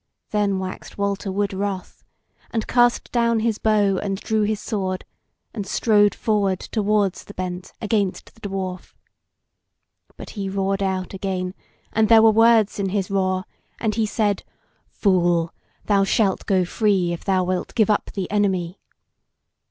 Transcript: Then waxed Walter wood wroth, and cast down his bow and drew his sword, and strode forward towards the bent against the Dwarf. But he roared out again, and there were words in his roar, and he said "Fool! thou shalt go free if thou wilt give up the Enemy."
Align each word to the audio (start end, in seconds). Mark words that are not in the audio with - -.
Then 0.31 0.57
waxed 0.57 0.97
Walter 0.97 1.31
wood 1.31 1.53
wroth, 1.53 2.03
and 2.49 2.65
cast 2.65 3.11
down 3.11 3.41
his 3.41 3.59
bow 3.59 3.99
and 3.99 4.17
drew 4.17 4.41
his 4.41 4.59
sword, 4.59 5.05
and 5.53 5.67
strode 5.67 6.15
forward 6.15 6.59
towards 6.59 7.23
the 7.23 7.35
bent 7.35 7.71
against 7.79 8.33
the 8.33 8.41
Dwarf. 8.41 8.95
But 10.17 10.31
he 10.31 10.49
roared 10.49 10.81
out 10.81 11.13
again, 11.13 11.53
and 11.93 12.09
there 12.09 12.23
were 12.23 12.31
words 12.31 12.79
in 12.79 12.89
his 12.89 13.11
roar, 13.11 13.43
and 13.79 13.93
he 13.93 14.07
said 14.07 14.43
"Fool! 14.87 15.53
thou 15.85 16.03
shalt 16.03 16.47
go 16.47 16.65
free 16.65 17.13
if 17.13 17.23
thou 17.23 17.43
wilt 17.43 17.75
give 17.75 17.91
up 17.91 18.09
the 18.15 18.25
Enemy." 18.31 18.79